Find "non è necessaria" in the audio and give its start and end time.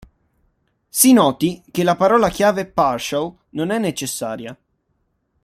3.49-4.57